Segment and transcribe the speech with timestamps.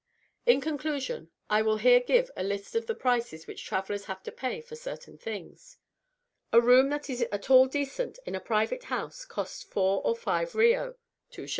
[0.47, 4.31] In conclusion, I will here give a list of the prices which travellers have to
[4.31, 5.77] pay for certain things:
[6.51, 10.55] A room that is at all decent in a private house costs four or five
[10.55, 10.95] reaux
[11.31, 11.49] (2s.)